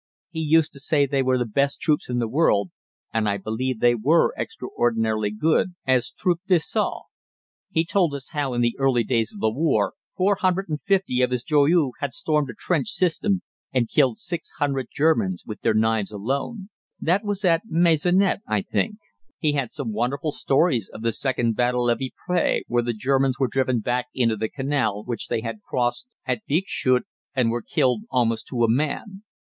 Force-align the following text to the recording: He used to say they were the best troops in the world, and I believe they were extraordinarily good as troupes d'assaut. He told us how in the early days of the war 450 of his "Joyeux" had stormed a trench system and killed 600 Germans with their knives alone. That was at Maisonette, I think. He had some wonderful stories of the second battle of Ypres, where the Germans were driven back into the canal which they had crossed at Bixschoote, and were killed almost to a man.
He 0.31 0.39
used 0.39 0.73
to 0.73 0.79
say 0.79 1.05
they 1.05 1.21
were 1.21 1.37
the 1.37 1.45
best 1.45 1.79
troops 1.79 2.09
in 2.09 2.17
the 2.17 2.27
world, 2.27 2.71
and 3.13 3.29
I 3.29 3.37
believe 3.37 3.79
they 3.79 3.93
were 3.93 4.33
extraordinarily 4.35 5.29
good 5.29 5.75
as 5.85 6.09
troupes 6.09 6.41
d'assaut. 6.47 7.03
He 7.69 7.85
told 7.85 8.15
us 8.15 8.29
how 8.29 8.55
in 8.55 8.61
the 8.61 8.75
early 8.79 9.03
days 9.03 9.31
of 9.31 9.39
the 9.39 9.51
war 9.51 9.93
450 10.17 11.21
of 11.21 11.29
his 11.29 11.43
"Joyeux" 11.43 11.91
had 11.99 12.15
stormed 12.15 12.49
a 12.49 12.55
trench 12.57 12.87
system 12.89 13.43
and 13.71 13.91
killed 13.91 14.17
600 14.17 14.87
Germans 14.91 15.43
with 15.45 15.61
their 15.61 15.75
knives 15.75 16.11
alone. 16.11 16.69
That 16.99 17.23
was 17.23 17.45
at 17.45 17.67
Maisonette, 17.69 18.41
I 18.47 18.63
think. 18.63 18.95
He 19.37 19.51
had 19.51 19.69
some 19.69 19.93
wonderful 19.93 20.31
stories 20.31 20.89
of 20.91 21.03
the 21.03 21.11
second 21.13 21.55
battle 21.55 21.91
of 21.91 22.01
Ypres, 22.01 22.63
where 22.67 22.81
the 22.81 22.93
Germans 22.93 23.37
were 23.37 23.47
driven 23.47 23.81
back 23.81 24.07
into 24.15 24.35
the 24.35 24.49
canal 24.49 25.03
which 25.05 25.27
they 25.27 25.41
had 25.41 25.61
crossed 25.61 26.07
at 26.25 26.41
Bixschoote, 26.49 27.05
and 27.35 27.51
were 27.51 27.61
killed 27.61 28.01
almost 28.09 28.47
to 28.47 28.63
a 28.63 28.67
man. 28.67 29.21